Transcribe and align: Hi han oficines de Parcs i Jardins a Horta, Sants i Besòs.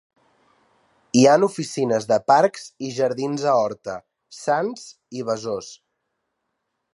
Hi 1.19 1.25
han 1.33 1.43
oficines 1.47 2.07
de 2.11 2.17
Parcs 2.31 2.65
i 2.87 2.89
Jardins 2.95 3.45
a 3.51 3.53
Horta, 3.59 3.99
Sants 4.39 4.89
i 5.21 5.27
Besòs. 5.29 5.71